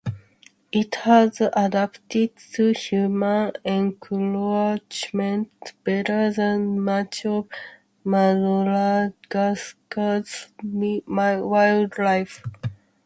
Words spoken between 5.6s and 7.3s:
better than much